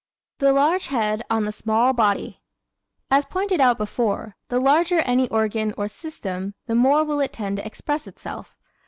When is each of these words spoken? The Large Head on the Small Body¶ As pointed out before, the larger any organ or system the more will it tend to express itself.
The 0.39 0.51
Large 0.51 0.87
Head 0.87 1.21
on 1.29 1.45
the 1.45 1.51
Small 1.51 1.93
Body¶ 1.93 2.41
As 3.15 3.23
pointed 3.27 3.61
out 3.61 3.77
before, 3.77 4.35
the 4.47 4.57
larger 4.59 4.97
any 5.01 5.29
organ 5.29 5.75
or 5.77 5.87
system 5.87 6.55
the 6.65 6.73
more 6.73 7.03
will 7.03 7.19
it 7.19 7.33
tend 7.33 7.57
to 7.57 7.65
express 7.67 8.07
itself. 8.07 8.55